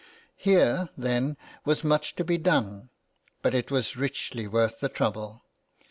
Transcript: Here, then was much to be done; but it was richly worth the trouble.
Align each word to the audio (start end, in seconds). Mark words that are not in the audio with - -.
Here, 0.35 0.89
then 0.97 1.37
was 1.63 1.83
much 1.83 2.15
to 2.15 2.23
be 2.23 2.39
done; 2.39 2.89
but 3.43 3.53
it 3.53 3.69
was 3.69 3.95
richly 3.95 4.47
worth 4.47 4.79
the 4.79 4.89
trouble. 4.89 5.43